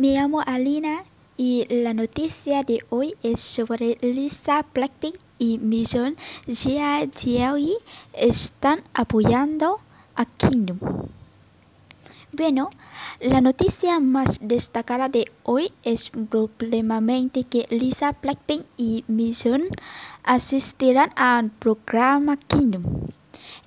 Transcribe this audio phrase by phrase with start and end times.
[0.00, 1.04] me llamo Alina
[1.36, 6.16] y la noticia de hoy es sobre Lisa Blackpink y Mission
[6.46, 7.06] Jia
[8.14, 9.80] están apoyando
[10.14, 10.78] a Kingdom.
[12.32, 12.70] Bueno,
[13.20, 19.64] la noticia más destacada de hoy es probablemente que Lisa Blackpink y Mission
[20.22, 22.84] asistirán al programa Kingdom.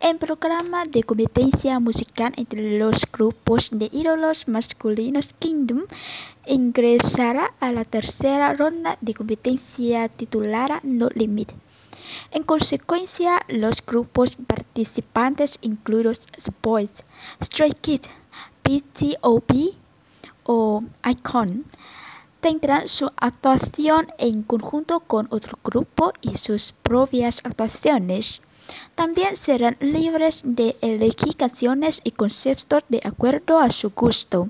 [0.04, 5.84] El programa de competencia musical entre los grupos de ídolos masculinos Kingdom
[6.46, 11.54] ingresará a la tercera ronda de competencia titulada No Limit.
[12.32, 16.20] En consecuencia, los grupos participantes incluidos
[16.62, 16.92] Boys,
[17.42, 18.10] Stray Kids,
[18.66, 19.72] BTOB
[20.44, 21.64] o Icon
[22.42, 28.42] tendrán su actuación en conjunto con otro grupo y sus propias actuaciones.
[28.96, 34.50] También serán libres de elegir canciones y conceptos de acuerdo a su gusto.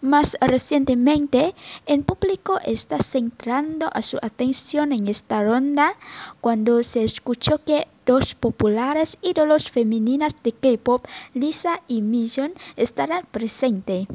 [0.00, 1.54] Más recientemente,
[1.86, 5.94] el público está centrando su atención en esta ronda
[6.40, 14.06] cuando se escuchó que dos populares ídolos femeninas de K-pop, Lisa y Mission, estarán presentes.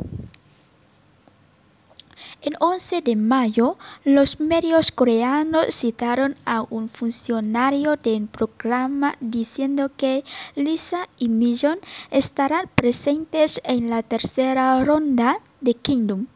[2.42, 10.24] El 11 de mayo, los medios coreanos citaron a un funcionario del programa diciendo que
[10.56, 11.80] Lisa y Mission
[12.12, 16.28] estarán presentes en la tercera ronda de Kingdom,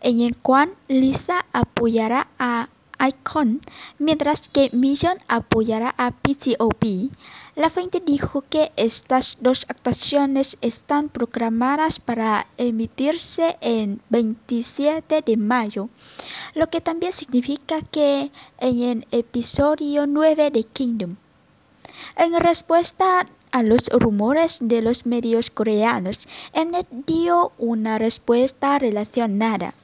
[0.00, 2.68] en el cual Lisa apoyará a
[3.06, 3.60] Icon,
[3.98, 7.10] mientras que Mission apoyará a PTOP.
[7.56, 15.88] La fuente dijo que estas dos actuaciones están programadas para emitirse el 27 de mayo,
[16.54, 21.16] lo que también significa que en el episodio 9 de Kingdom.
[22.16, 29.74] En respuesta a los rumores de los medios coreanos, Mnet dio una respuesta relacionada.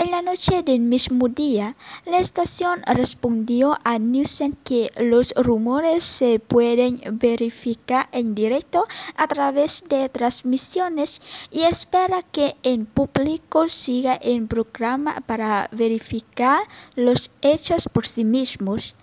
[0.00, 6.38] En la noche del mismo día, la estación respondió a Nielsen que los rumores se
[6.38, 14.46] pueden verificar en directo a través de transmisiones y espera que el público siga el
[14.46, 16.62] programa para verificar
[16.96, 18.94] los hechos por sí mismos.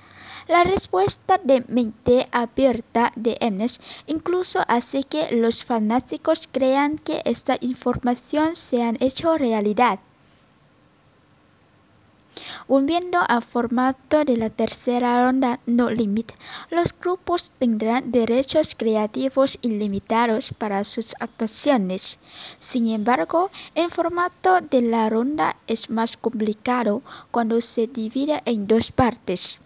[0.47, 7.55] La respuesta de mente abierta de Mnet incluso hace que los fanáticos crean que esta
[7.61, 9.99] información se ha hecho realidad.
[12.67, 16.33] Volviendo al formato de la tercera ronda No Limit,
[16.69, 22.19] los grupos tendrán derechos creativos ilimitados para sus actuaciones.
[22.59, 28.91] Sin embargo, el formato de la ronda es más complicado cuando se divide en dos
[28.91, 29.59] partes.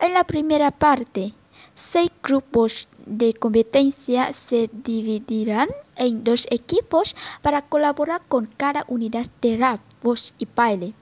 [0.00, 1.34] En la primera parte,
[1.76, 9.56] seis grupos de competencia se dividirán en dos equipos para colaborar con cada unidad de
[9.56, 10.94] rap, voz y baile.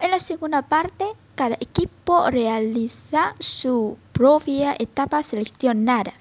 [0.00, 1.04] En la segunda parte,
[1.34, 6.12] cada equipo realiza su propia etapa seleccionada.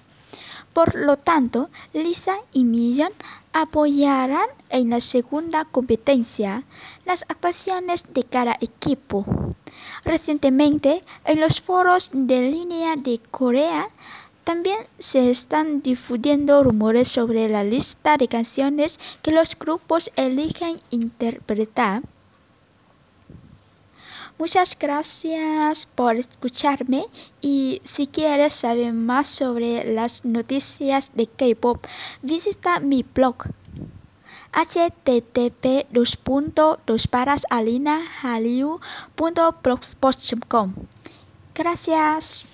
[0.74, 3.14] Por lo tanto, Lisa y Million
[3.54, 6.64] apoyarán en la segunda competencia
[7.06, 9.26] las actuaciones de cada equipo.
[10.04, 13.88] Recientemente, en los foros de línea de Corea,
[14.44, 22.04] también se están difundiendo rumores sobre la lista de canciones que los grupos eligen interpretar.
[24.38, 27.06] Muchas gracias por escucharme
[27.40, 31.86] y si quieres saber más sobre las noticias de K-Pop,
[32.22, 33.46] visita mi blog
[34.52, 37.14] http blogspot.com
[41.54, 42.46] Gracias.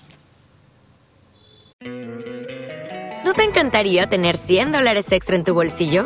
[3.25, 6.06] ¿No te encantaría tener 100 dólares extra en tu bolsillo?